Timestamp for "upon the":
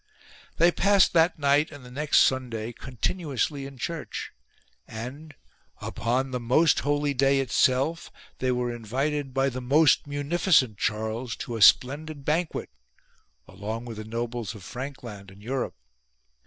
5.79-6.39